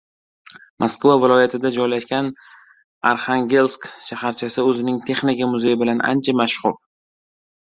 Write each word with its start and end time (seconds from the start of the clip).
Moskva 0.83 1.17
viloyatida 1.23 1.71
joylashgan 1.75 2.31
Arxangelsk 3.11 3.85
shaharchasi 4.09 4.65
o‘zining 4.73 4.99
Texnika 5.11 5.51
muzeyi 5.53 5.79
bilan 5.83 6.03
ancha 6.15 6.37
mashhur. 6.41 6.79